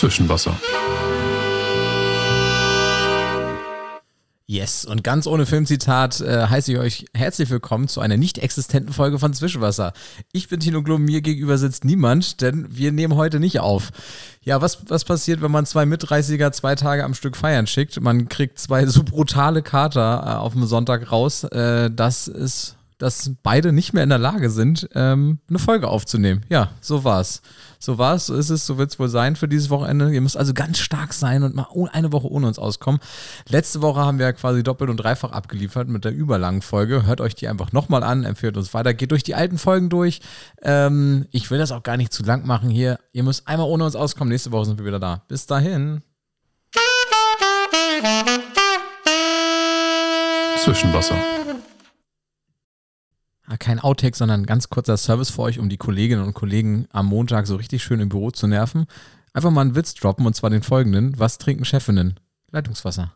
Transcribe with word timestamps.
Zwischenwasser. 0.00 0.58
Yes, 4.46 4.86
und 4.86 5.04
ganz 5.04 5.26
ohne 5.26 5.44
Filmzitat 5.44 6.22
äh, 6.22 6.46
heiße 6.46 6.72
ich 6.72 6.78
euch 6.78 7.04
herzlich 7.12 7.50
willkommen 7.50 7.86
zu 7.86 8.00
einer 8.00 8.16
nicht 8.16 8.38
existenten 8.38 8.94
Folge 8.94 9.18
von 9.18 9.34
Zwischenwasser. 9.34 9.92
Ich 10.32 10.48
bin 10.48 10.58
Tino 10.58 10.82
Glum, 10.82 11.04
mir 11.04 11.20
gegenüber 11.20 11.58
sitzt 11.58 11.84
niemand, 11.84 12.40
denn 12.40 12.66
wir 12.70 12.92
nehmen 12.92 13.14
heute 13.14 13.40
nicht 13.40 13.60
auf. 13.60 13.90
Ja, 14.42 14.62
was, 14.62 14.88
was 14.88 15.04
passiert, 15.04 15.42
wenn 15.42 15.50
man 15.50 15.66
zwei 15.66 15.84
Mitreißiger 15.84 16.50
zwei 16.52 16.76
Tage 16.76 17.04
am 17.04 17.12
Stück 17.12 17.36
feiern 17.36 17.66
schickt? 17.66 18.00
Man 18.00 18.30
kriegt 18.30 18.58
zwei 18.58 18.86
so 18.86 19.02
brutale 19.02 19.60
Kater 19.60 20.22
äh, 20.24 20.30
auf 20.36 20.54
dem 20.54 20.64
Sonntag 20.64 21.12
raus. 21.12 21.44
Äh, 21.44 21.90
das 21.90 22.26
ist 22.26 22.78
dass 23.00 23.32
beide 23.42 23.72
nicht 23.72 23.94
mehr 23.94 24.02
in 24.02 24.10
der 24.10 24.18
Lage 24.18 24.50
sind, 24.50 24.88
ähm, 24.94 25.38
eine 25.48 25.58
Folge 25.58 25.88
aufzunehmen. 25.88 26.44
Ja, 26.50 26.72
so 26.82 27.02
war's. 27.02 27.40
So 27.78 27.96
war's, 27.96 28.26
so 28.26 28.34
ist 28.34 28.50
es, 28.50 28.66
so 28.66 28.76
wird's 28.76 28.98
wohl 28.98 29.08
sein 29.08 29.36
für 29.36 29.48
dieses 29.48 29.70
Wochenende. 29.70 30.12
Ihr 30.12 30.20
müsst 30.20 30.36
also 30.36 30.52
ganz 30.52 30.78
stark 30.78 31.14
sein 31.14 31.42
und 31.42 31.54
mal 31.54 31.66
eine 31.92 32.12
Woche 32.12 32.30
ohne 32.30 32.46
uns 32.46 32.58
auskommen. 32.58 33.00
Letzte 33.48 33.80
Woche 33.80 34.00
haben 34.00 34.18
wir 34.18 34.26
ja 34.26 34.32
quasi 34.34 34.62
doppelt 34.62 34.90
und 34.90 34.98
dreifach 34.98 35.32
abgeliefert 35.32 35.88
mit 35.88 36.04
der 36.04 36.12
überlangen 36.12 36.60
Folge. 36.60 37.06
Hört 37.06 37.22
euch 37.22 37.34
die 37.34 37.48
einfach 37.48 37.72
nochmal 37.72 38.02
an, 38.02 38.24
empfehlt 38.24 38.58
uns 38.58 38.74
weiter, 38.74 38.92
geht 38.92 39.12
durch 39.12 39.22
die 39.22 39.34
alten 39.34 39.56
Folgen 39.56 39.88
durch. 39.88 40.20
Ähm, 40.60 41.24
ich 41.30 41.50
will 41.50 41.58
das 41.58 41.72
auch 41.72 41.82
gar 41.82 41.96
nicht 41.96 42.12
zu 42.12 42.22
lang 42.22 42.46
machen 42.46 42.68
hier. 42.68 42.98
Ihr 43.12 43.22
müsst 43.22 43.48
einmal 43.48 43.66
ohne 43.66 43.86
uns 43.86 43.96
auskommen. 43.96 44.30
Nächste 44.30 44.52
Woche 44.52 44.66
sind 44.66 44.78
wir 44.78 44.84
wieder 44.84 45.00
da. 45.00 45.22
Bis 45.26 45.46
dahin. 45.46 46.02
Zwischenwasser. 50.62 51.16
Ah, 53.52 53.56
kein 53.56 53.80
Outtake, 53.80 54.16
sondern 54.16 54.42
ein 54.42 54.46
ganz 54.46 54.70
kurzer 54.70 54.96
Service 54.96 55.30
für 55.30 55.42
euch, 55.42 55.58
um 55.58 55.68
die 55.68 55.76
Kolleginnen 55.76 56.22
und 56.22 56.34
Kollegen 56.34 56.86
am 56.92 57.06
Montag 57.06 57.48
so 57.48 57.56
richtig 57.56 57.82
schön 57.82 57.98
im 57.98 58.08
Büro 58.08 58.30
zu 58.30 58.46
nerven. 58.46 58.86
Einfach 59.32 59.50
mal 59.50 59.62
einen 59.62 59.74
Witz 59.74 59.94
droppen 59.94 60.24
und 60.24 60.36
zwar 60.36 60.50
den 60.50 60.62
folgenden. 60.62 61.18
Was 61.18 61.38
trinken 61.38 61.64
Chefinnen? 61.64 62.20
Leitungswasser. 62.52 63.12